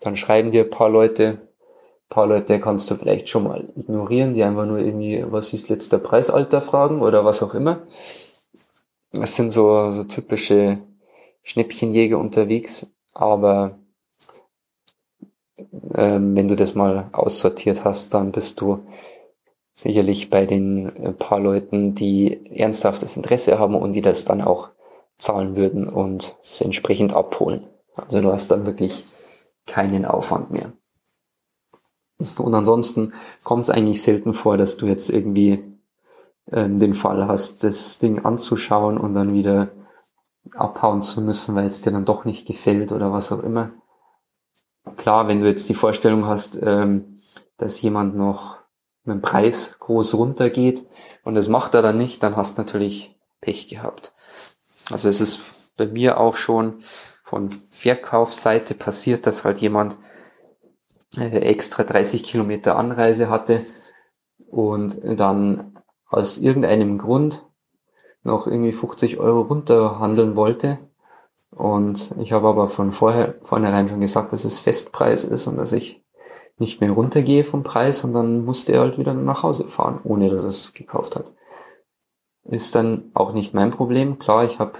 dann 0.00 0.16
schreiben 0.16 0.50
dir 0.50 0.64
ein 0.64 0.70
paar 0.70 0.90
Leute, 0.90 1.38
ein 1.38 2.08
paar 2.08 2.26
Leute 2.26 2.60
kannst 2.60 2.90
du 2.90 2.94
vielleicht 2.96 3.28
schon 3.28 3.44
mal 3.44 3.68
ignorieren, 3.76 4.34
die 4.34 4.42
einfach 4.42 4.66
nur 4.66 4.78
irgendwie, 4.78 5.24
was 5.28 5.52
ist 5.52 5.68
letzter 5.68 5.98
Preisalter 5.98 6.60
fragen 6.60 7.00
oder 7.00 7.24
was 7.24 7.42
auch 7.42 7.54
immer. 7.54 7.86
Das 9.12 9.36
sind 9.36 9.50
so, 9.50 9.92
so 9.92 10.04
typische 10.04 10.78
Schnäppchenjäger 11.48 12.18
unterwegs, 12.18 12.92
aber 13.14 13.78
ähm, 15.94 16.36
wenn 16.36 16.46
du 16.46 16.56
das 16.56 16.74
mal 16.74 17.08
aussortiert 17.12 17.84
hast, 17.84 18.12
dann 18.12 18.32
bist 18.32 18.60
du 18.60 18.86
sicherlich 19.72 20.28
bei 20.28 20.44
den 20.44 20.94
äh, 20.96 21.12
paar 21.12 21.40
Leuten, 21.40 21.94
die 21.94 22.46
ernsthaftes 22.54 23.16
Interesse 23.16 23.58
haben 23.58 23.74
und 23.74 23.94
die 23.94 24.02
das 24.02 24.26
dann 24.26 24.42
auch 24.42 24.68
zahlen 25.16 25.56
würden 25.56 25.88
und 25.88 26.36
es 26.42 26.60
entsprechend 26.60 27.14
abholen. 27.14 27.64
Also 27.96 28.20
du 28.20 28.30
hast 28.30 28.50
dann 28.50 28.66
wirklich 28.66 29.04
keinen 29.66 30.04
Aufwand 30.04 30.50
mehr. 30.50 30.72
Und 32.36 32.54
ansonsten 32.54 33.14
kommt 33.42 33.62
es 33.62 33.70
eigentlich 33.70 34.02
selten 34.02 34.34
vor, 34.34 34.58
dass 34.58 34.76
du 34.76 34.86
jetzt 34.86 35.08
irgendwie 35.08 35.64
ähm, 36.52 36.78
den 36.78 36.92
Fall 36.92 37.26
hast, 37.26 37.64
das 37.64 37.98
Ding 37.98 38.24
anzuschauen 38.24 38.98
und 38.98 39.14
dann 39.14 39.32
wieder 39.32 39.70
abhauen 40.54 41.02
zu 41.02 41.20
müssen, 41.20 41.54
weil 41.54 41.66
es 41.66 41.82
dir 41.82 41.92
dann 41.92 42.04
doch 42.04 42.24
nicht 42.24 42.46
gefällt 42.46 42.92
oder 42.92 43.12
was 43.12 43.32
auch 43.32 43.42
immer. 43.42 43.72
Klar, 44.96 45.28
wenn 45.28 45.40
du 45.40 45.46
jetzt 45.46 45.68
die 45.68 45.74
Vorstellung 45.74 46.26
hast, 46.26 46.58
ähm, 46.62 47.20
dass 47.56 47.80
jemand 47.82 48.16
noch 48.16 48.58
mit 49.04 49.14
dem 49.14 49.22
Preis 49.22 49.78
groß 49.78 50.14
runtergeht 50.14 50.86
und 51.24 51.34
das 51.34 51.48
macht 51.48 51.74
er 51.74 51.82
dann 51.82 51.98
nicht, 51.98 52.22
dann 52.22 52.36
hast 52.36 52.56
du 52.56 52.62
natürlich 52.62 53.18
Pech 53.40 53.68
gehabt. 53.68 54.12
Also 54.90 55.08
es 55.08 55.20
ist 55.20 55.76
bei 55.76 55.86
mir 55.86 56.18
auch 56.18 56.36
schon 56.36 56.82
von 57.22 57.50
Verkaufsseite 57.70 58.74
passiert, 58.74 59.26
dass 59.26 59.44
halt 59.44 59.58
jemand 59.58 59.98
äh, 61.16 61.38
extra 61.40 61.84
30 61.84 62.22
Kilometer 62.22 62.76
Anreise 62.76 63.30
hatte 63.30 63.64
und 64.50 64.98
dann 65.02 65.78
aus 66.08 66.38
irgendeinem 66.38 66.98
Grund 66.98 67.47
noch 68.22 68.46
irgendwie 68.46 68.72
50 68.72 69.18
Euro 69.18 69.42
runterhandeln 69.42 70.36
wollte. 70.36 70.78
Und 71.50 72.14
ich 72.18 72.32
habe 72.32 72.48
aber 72.48 72.68
von 72.68 72.92
vorher, 72.92 73.36
vornherein 73.42 73.88
schon 73.88 74.00
gesagt, 74.00 74.32
dass 74.32 74.44
es 74.44 74.60
Festpreis 74.60 75.24
ist 75.24 75.46
und 75.46 75.56
dass 75.56 75.72
ich 75.72 76.04
nicht 76.58 76.80
mehr 76.80 76.90
runtergehe 76.90 77.44
vom 77.44 77.62
Preis 77.62 78.04
und 78.04 78.12
dann 78.12 78.44
musste 78.44 78.72
er 78.72 78.80
halt 78.80 78.98
wieder 78.98 79.14
nach 79.14 79.42
Hause 79.42 79.68
fahren, 79.68 80.00
ohne 80.04 80.28
dass 80.28 80.42
er 80.42 80.48
es 80.48 80.74
gekauft 80.74 81.16
hat. 81.16 81.32
ist 82.44 82.74
dann 82.74 83.10
auch 83.14 83.32
nicht 83.32 83.54
mein 83.54 83.70
Problem. 83.70 84.18
Klar, 84.18 84.44
ich 84.44 84.58
habe 84.58 84.78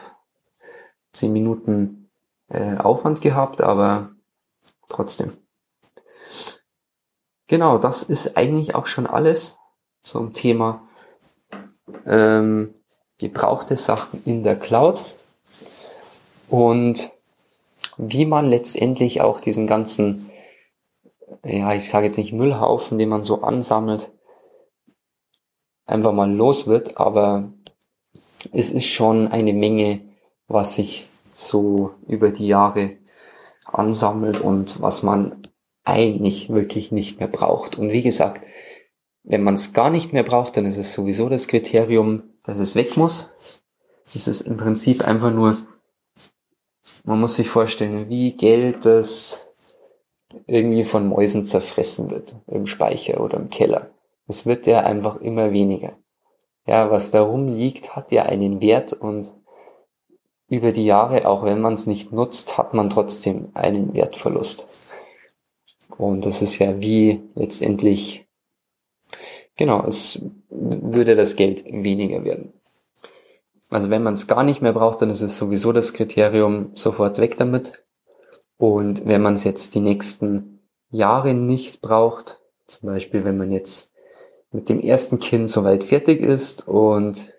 zehn 1.12 1.32
Minuten 1.32 2.10
äh, 2.48 2.76
Aufwand 2.76 3.20
gehabt, 3.20 3.62
aber 3.62 4.10
trotzdem. 4.88 5.32
Genau, 7.46 7.78
das 7.78 8.02
ist 8.02 8.36
eigentlich 8.36 8.74
auch 8.74 8.86
schon 8.86 9.06
alles 9.06 9.58
zum 10.02 10.32
Thema 10.32 10.86
ähm, 12.06 12.74
gebrauchte 13.18 13.76
Sachen 13.76 14.22
in 14.24 14.42
der 14.44 14.56
Cloud 14.56 15.02
und 16.48 17.10
wie 17.96 18.26
man 18.26 18.46
letztendlich 18.46 19.20
auch 19.20 19.40
diesen 19.40 19.66
ganzen, 19.66 20.30
ja, 21.44 21.74
ich 21.74 21.88
sage 21.88 22.06
jetzt 22.06 22.16
nicht 22.16 22.32
Müllhaufen, 22.32 22.96
den 22.98 23.08
man 23.08 23.24
so 23.24 23.42
ansammelt, 23.42 24.12
einfach 25.84 26.12
mal 26.12 26.32
los 26.32 26.66
wird, 26.66 26.96
aber 26.98 27.52
es 28.52 28.70
ist 28.70 28.86
schon 28.86 29.28
eine 29.28 29.52
Menge, 29.52 30.00
was 30.46 30.76
sich 30.76 31.06
so 31.34 31.90
über 32.06 32.30
die 32.30 32.46
Jahre 32.46 32.96
ansammelt 33.64 34.40
und 34.40 34.80
was 34.80 35.02
man 35.02 35.48
eigentlich 35.84 36.50
wirklich 36.50 36.92
nicht 36.92 37.18
mehr 37.18 37.28
braucht. 37.28 37.78
Und 37.78 37.90
wie 37.90 38.02
gesagt, 38.02 38.46
wenn 39.24 39.42
man 39.42 39.54
es 39.54 39.72
gar 39.72 39.90
nicht 39.90 40.12
mehr 40.12 40.22
braucht, 40.22 40.56
dann 40.56 40.66
ist 40.66 40.78
es 40.78 40.92
sowieso 40.92 41.28
das 41.28 41.48
Kriterium, 41.48 42.27
dass 42.42 42.58
es 42.58 42.74
weg 42.74 42.96
muss. 42.96 43.30
Es 44.14 44.28
ist 44.28 44.42
im 44.42 44.56
Prinzip 44.56 45.06
einfach 45.06 45.32
nur, 45.32 45.56
man 47.04 47.20
muss 47.20 47.36
sich 47.36 47.48
vorstellen, 47.48 48.08
wie 48.08 48.32
Geld, 48.32 48.84
das 48.84 49.48
irgendwie 50.46 50.84
von 50.84 51.08
Mäusen 51.08 51.44
zerfressen 51.44 52.10
wird, 52.10 52.36
im 52.46 52.66
Speicher 52.66 53.20
oder 53.20 53.38
im 53.38 53.50
Keller. 53.50 53.90
Es 54.26 54.46
wird 54.46 54.66
ja 54.66 54.80
einfach 54.80 55.20
immer 55.20 55.52
weniger. 55.52 55.96
Ja, 56.66 56.90
was 56.90 57.10
da 57.10 57.22
rumliegt, 57.22 57.96
hat 57.96 58.12
ja 58.12 58.24
einen 58.24 58.60
Wert 58.60 58.92
und 58.92 59.34
über 60.48 60.72
die 60.72 60.84
Jahre, 60.84 61.26
auch 61.26 61.44
wenn 61.44 61.60
man 61.60 61.74
es 61.74 61.86
nicht 61.86 62.12
nutzt, 62.12 62.58
hat 62.58 62.74
man 62.74 62.90
trotzdem 62.90 63.48
einen 63.54 63.94
Wertverlust. 63.94 64.66
Und 65.96 66.26
das 66.26 66.42
ist 66.42 66.58
ja 66.58 66.80
wie 66.80 67.22
letztendlich, 67.34 68.27
genau, 69.58 69.84
es 69.86 70.22
würde 70.48 71.14
das 71.14 71.36
Geld 71.36 71.64
weniger 71.66 72.24
werden. 72.24 72.54
Also 73.68 73.90
wenn 73.90 74.02
man 74.02 74.14
es 74.14 74.26
gar 74.26 74.44
nicht 74.44 74.62
mehr 74.62 74.72
braucht, 74.72 75.02
dann 75.02 75.10
ist 75.10 75.20
es 75.20 75.36
sowieso 75.36 75.72
das 75.72 75.92
Kriterium 75.92 76.70
sofort 76.74 77.18
weg 77.18 77.36
damit. 77.36 77.84
Und 78.56 79.06
wenn 79.06 79.20
man 79.20 79.34
es 79.34 79.44
jetzt 79.44 79.74
die 79.74 79.80
nächsten 79.80 80.60
Jahre 80.90 81.34
nicht 81.34 81.82
braucht, 81.82 82.40
zum 82.66 82.88
Beispiel 82.88 83.24
wenn 83.24 83.36
man 83.36 83.50
jetzt 83.50 83.92
mit 84.50 84.70
dem 84.70 84.80
ersten 84.80 85.18
Kind 85.18 85.50
soweit 85.50 85.84
fertig 85.84 86.22
ist 86.22 86.66
und 86.66 87.34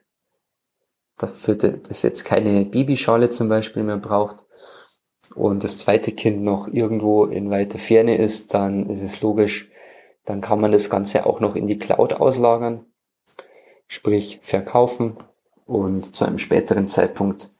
dafür 1.18 1.56
das 1.56 2.04
jetzt 2.04 2.24
keine 2.26 2.64
Babyschale 2.66 3.32
zum 3.32 3.50
Beispiel 3.50 3.82
mehr 3.82 3.98
braucht, 3.98 4.46
und 5.36 5.64
das 5.64 5.78
zweite 5.78 6.12
Kind 6.12 6.44
noch 6.44 6.68
irgendwo 6.68 7.26
in 7.26 7.50
weiter 7.50 7.80
Ferne 7.80 8.18
ist, 8.18 8.54
dann 8.54 8.90
ist 8.90 9.02
es 9.02 9.22
logisch, 9.22 9.69
dann 10.26 10.42
kann 10.42 10.62
man 10.62 10.72
das 10.72 10.90
Ganze 10.90 11.26
auch 11.26 11.40
noch 11.40 11.56
in 11.56 11.68
die 11.68 11.80
Cloud 11.80 12.14
auslagern, 12.14 12.86
sprich 13.88 14.40
verkaufen 14.44 15.18
und 15.66 16.16
zu 16.16 16.26
einem 16.26 16.38
späteren 16.38 16.88
Zeitpunkt 16.88 17.52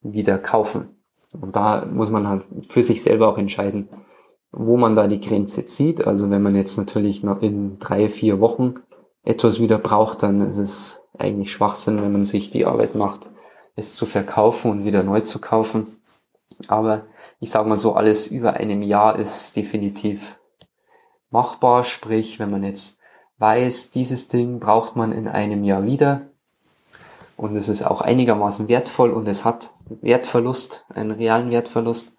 wieder 0.00 0.38
kaufen. 0.38 1.02
Und 1.40 1.56
da 1.56 1.86
muss 1.86 2.10
man 2.10 2.28
halt 2.28 2.44
für 2.68 2.82
sich 2.82 3.02
selber 3.02 3.28
auch 3.28 3.38
entscheiden, 3.38 3.88
wo 4.50 4.76
man 4.76 4.94
da 4.94 5.06
die 5.06 5.20
Grenze 5.20 5.64
zieht. 5.64 6.06
Also 6.06 6.30
wenn 6.30 6.42
man 6.42 6.54
jetzt 6.54 6.76
natürlich 6.76 7.24
in 7.40 7.78
drei, 7.78 8.10
vier 8.10 8.40
Wochen 8.40 8.74
etwas 9.24 9.60
wieder 9.60 9.78
braucht, 9.78 10.22
dann 10.22 10.40
ist 10.42 10.58
es 10.58 11.00
eigentlich 11.18 11.52
Schwachsinn, 11.52 12.02
wenn 12.02 12.12
man 12.12 12.24
sich 12.24 12.50
die 12.50 12.66
Arbeit 12.66 12.94
macht, 12.94 13.30
es 13.76 13.94
zu 13.94 14.04
verkaufen 14.04 14.70
und 14.70 14.84
wieder 14.84 15.02
neu 15.02 15.20
zu 15.20 15.40
kaufen. 15.40 15.86
Aber 16.68 17.06
ich 17.40 17.50
sage 17.50 17.68
mal 17.68 17.78
so, 17.78 17.94
alles 17.94 18.28
über 18.28 18.54
einem 18.54 18.82
Jahr 18.82 19.18
ist 19.18 19.56
definitiv 19.56 20.38
machbar. 21.32 21.84
Sprich, 21.84 22.38
wenn 22.38 22.50
man 22.50 22.64
jetzt 22.64 22.98
weiß, 23.38 23.90
dieses 23.90 24.28
Ding 24.28 24.60
braucht 24.60 24.96
man 24.96 25.12
in 25.12 25.26
einem 25.26 25.64
Jahr 25.64 25.84
wieder 25.84 26.22
und 27.36 27.56
es 27.56 27.68
ist 27.68 27.82
auch 27.82 28.00
einigermaßen 28.00 28.68
wertvoll 28.68 29.10
und 29.10 29.26
es 29.26 29.44
hat 29.44 29.70
Wertverlust, 30.00 30.84
einen 30.94 31.10
realen 31.10 31.50
Wertverlust, 31.50 32.12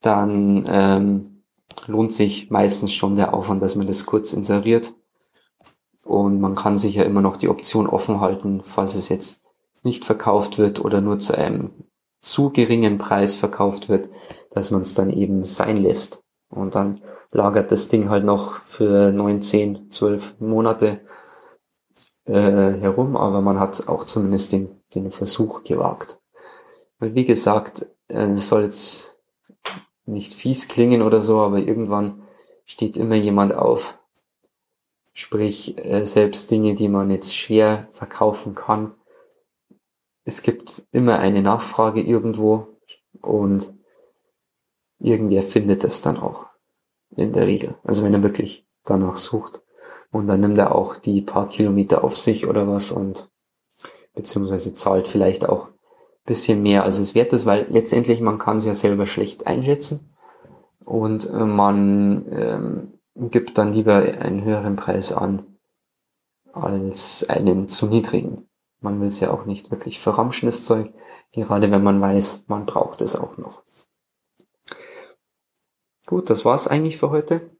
dann 0.00 0.64
ähm, 0.68 1.42
lohnt 1.86 2.12
sich 2.12 2.50
meistens 2.50 2.92
schon 2.92 3.14
der 3.14 3.34
Aufwand, 3.34 3.62
dass 3.62 3.76
man 3.76 3.86
das 3.86 4.06
kurz 4.06 4.32
inseriert. 4.32 4.94
Und 6.02 6.40
man 6.40 6.54
kann 6.54 6.76
sich 6.76 6.96
ja 6.96 7.02
immer 7.02 7.20
noch 7.20 7.36
die 7.36 7.48
Option 7.48 7.86
offen 7.88 8.20
halten, 8.20 8.62
falls 8.64 8.94
es 8.94 9.08
jetzt 9.08 9.42
nicht 9.82 10.04
verkauft 10.04 10.58
wird 10.58 10.84
oder 10.84 11.00
nur 11.00 11.18
zu 11.18 11.36
einem 11.36 11.70
zu 12.20 12.50
geringen 12.50 12.98
Preis 12.98 13.36
verkauft 13.36 13.88
wird, 13.88 14.08
dass 14.50 14.70
man 14.70 14.82
es 14.82 14.94
dann 14.94 15.10
eben 15.10 15.44
sein 15.44 15.76
lässt. 15.76 16.24
Und 16.48 16.74
dann 16.74 17.02
lagert 17.32 17.72
das 17.72 17.88
Ding 17.88 18.08
halt 18.08 18.24
noch 18.24 18.60
für 18.62 19.12
neun, 19.12 19.42
zehn, 19.42 19.90
zwölf 19.90 20.38
Monate 20.38 21.00
äh, 22.24 22.32
herum, 22.32 23.16
aber 23.16 23.40
man 23.40 23.58
hat 23.58 23.88
auch 23.88 24.04
zumindest 24.04 24.52
den, 24.52 24.80
den 24.94 25.10
Versuch 25.10 25.64
gewagt. 25.64 26.20
Weil 26.98 27.14
wie 27.14 27.24
gesagt, 27.24 27.86
äh, 28.08 28.26
es 28.30 28.48
soll 28.48 28.62
jetzt 28.62 29.18
nicht 30.06 30.34
fies 30.34 30.68
klingen 30.68 31.02
oder 31.02 31.20
so, 31.20 31.40
aber 31.40 31.58
irgendwann 31.58 32.22
steht 32.64 32.96
immer 32.96 33.16
jemand 33.16 33.54
auf. 33.54 33.98
Sprich, 35.12 35.78
äh, 35.78 36.04
selbst 36.04 36.50
Dinge, 36.50 36.74
die 36.74 36.88
man 36.88 37.10
jetzt 37.10 37.36
schwer 37.36 37.88
verkaufen 37.90 38.54
kann, 38.54 38.94
es 40.24 40.42
gibt 40.42 40.72
immer 40.90 41.20
eine 41.20 41.40
Nachfrage 41.40 42.02
irgendwo 42.02 42.76
und 43.22 43.72
irgendwer 44.98 45.42
findet 45.42 45.84
es 45.84 46.00
dann 46.00 46.18
auch. 46.18 46.46
In 47.16 47.32
der 47.32 47.46
Regel. 47.46 47.76
Also 47.84 48.04
wenn 48.04 48.14
er 48.14 48.22
wirklich 48.22 48.66
danach 48.84 49.16
sucht. 49.16 49.62
Und 50.10 50.26
dann 50.26 50.40
nimmt 50.40 50.58
er 50.58 50.74
auch 50.74 50.96
die 50.96 51.22
paar 51.22 51.48
Kilometer 51.48 52.04
auf 52.04 52.16
sich 52.16 52.46
oder 52.46 52.68
was 52.68 52.90
und 52.92 53.28
beziehungsweise 54.14 54.74
zahlt 54.74 55.08
vielleicht 55.08 55.48
auch 55.48 55.68
bisschen 56.26 56.62
mehr 56.62 56.82
als 56.82 56.98
es 56.98 57.14
wert 57.14 57.32
ist, 57.32 57.46
weil 57.46 57.66
letztendlich 57.70 58.20
man 58.20 58.38
kann 58.38 58.56
es 58.56 58.66
ja 58.66 58.74
selber 58.74 59.06
schlecht 59.06 59.46
einschätzen 59.46 60.10
und 60.84 61.30
äh, 61.30 61.44
man 61.44 62.26
ähm, 62.30 62.92
gibt 63.14 63.56
dann 63.58 63.72
lieber 63.72 63.96
einen 63.96 64.44
höheren 64.44 64.76
Preis 64.76 65.12
an 65.12 65.46
als 66.52 67.24
einen 67.28 67.68
zu 67.68 67.86
niedrigen. 67.86 68.48
Man 68.80 69.00
will 69.00 69.08
es 69.08 69.20
ja 69.20 69.30
auch 69.30 69.46
nicht 69.46 69.70
wirklich 69.70 70.00
verramschen, 70.00 70.46
das 70.46 70.64
Zeug, 70.64 70.92
gerade 71.32 71.70
wenn 71.70 71.82
man 71.82 72.00
weiß, 72.00 72.44
man 72.48 72.66
braucht 72.66 73.00
es 73.00 73.16
auch 73.16 73.38
noch. 73.38 73.62
Gut, 76.06 76.30
das 76.30 76.44
war's 76.44 76.68
eigentlich 76.68 76.96
für 76.96 77.10
heute. 77.10 77.50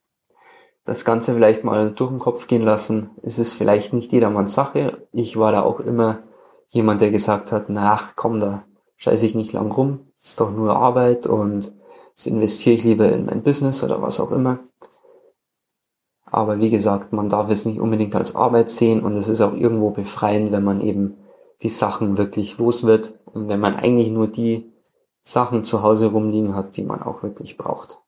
Das 0.84 1.04
Ganze 1.04 1.34
vielleicht 1.34 1.64
mal 1.64 1.90
durch 1.90 2.10
den 2.10 2.20
Kopf 2.20 2.46
gehen 2.46 2.62
lassen. 2.62 3.10
Es 3.22 3.40
ist 3.40 3.54
vielleicht 3.54 3.92
nicht 3.92 4.12
jedermanns 4.12 4.54
Sache. 4.54 5.08
Ich 5.10 5.36
war 5.36 5.50
da 5.50 5.62
auch 5.62 5.80
immer 5.80 6.20
jemand, 6.68 7.00
der 7.00 7.10
gesagt 7.10 7.50
hat, 7.50 7.68
nach, 7.68 8.14
komm, 8.14 8.38
da 8.38 8.64
scheiße 8.96 9.26
ich 9.26 9.34
nicht 9.34 9.52
lang 9.52 9.72
rum. 9.72 10.06
Das 10.16 10.30
ist 10.30 10.40
doch 10.40 10.52
nur 10.52 10.76
Arbeit 10.76 11.26
und 11.26 11.72
das 12.14 12.26
investiere 12.26 12.76
ich 12.76 12.84
lieber 12.84 13.10
in 13.10 13.26
mein 13.26 13.42
Business 13.42 13.82
oder 13.82 14.00
was 14.00 14.20
auch 14.20 14.30
immer. 14.30 14.60
Aber 16.24 16.60
wie 16.60 16.70
gesagt, 16.70 17.12
man 17.12 17.28
darf 17.28 17.50
es 17.50 17.64
nicht 17.64 17.80
unbedingt 17.80 18.14
als 18.14 18.36
Arbeit 18.36 18.70
sehen 18.70 19.04
und 19.04 19.16
es 19.16 19.28
ist 19.28 19.40
auch 19.40 19.54
irgendwo 19.54 19.90
befreiend, 19.90 20.52
wenn 20.52 20.64
man 20.64 20.80
eben 20.80 21.16
die 21.62 21.68
Sachen 21.68 22.16
wirklich 22.16 22.58
los 22.58 22.84
wird 22.84 23.18
und 23.24 23.48
wenn 23.48 23.58
man 23.60 23.74
eigentlich 23.74 24.10
nur 24.10 24.28
die 24.28 24.72
Sachen 25.24 25.64
zu 25.64 25.82
Hause 25.82 26.06
rumliegen 26.06 26.54
hat, 26.54 26.76
die 26.76 26.84
man 26.84 27.02
auch 27.02 27.24
wirklich 27.24 27.56
braucht. 27.56 27.98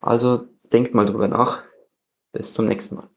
Also 0.00 0.48
denkt 0.72 0.94
mal 0.94 1.06
drüber 1.06 1.28
nach. 1.28 1.64
Bis 2.32 2.52
zum 2.54 2.66
nächsten 2.66 2.96
Mal. 2.96 3.10